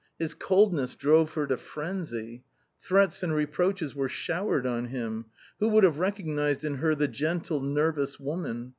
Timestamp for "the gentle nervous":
6.95-8.19